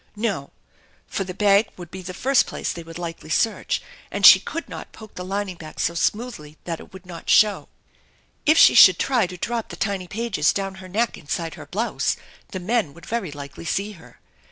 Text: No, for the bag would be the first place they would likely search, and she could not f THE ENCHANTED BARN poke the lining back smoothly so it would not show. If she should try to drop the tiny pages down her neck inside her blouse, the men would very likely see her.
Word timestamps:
No, 0.15 0.49
for 1.05 1.23
the 1.23 1.33
bag 1.35 1.67
would 1.77 1.91
be 1.91 2.01
the 2.01 2.15
first 2.15 2.47
place 2.47 2.73
they 2.73 2.81
would 2.81 2.97
likely 2.97 3.29
search, 3.29 3.83
and 4.09 4.25
she 4.25 4.39
could 4.39 4.67
not 4.67 4.87
f 4.87 4.93
THE 4.93 4.97
ENCHANTED 4.97 4.99
BARN 4.99 5.09
poke 5.09 5.15
the 5.15 5.23
lining 5.23 5.55
back 5.57 5.79
smoothly 5.79 6.57
so 6.65 6.73
it 6.73 6.91
would 6.91 7.05
not 7.05 7.29
show. 7.29 7.69
If 8.43 8.57
she 8.57 8.73
should 8.73 8.97
try 8.97 9.27
to 9.27 9.37
drop 9.37 9.69
the 9.69 9.75
tiny 9.75 10.07
pages 10.07 10.53
down 10.53 10.73
her 10.81 10.89
neck 10.89 11.19
inside 11.19 11.53
her 11.53 11.67
blouse, 11.67 12.17
the 12.47 12.59
men 12.59 12.95
would 12.95 13.05
very 13.05 13.31
likely 13.31 13.63
see 13.63 13.91
her. 13.91 14.19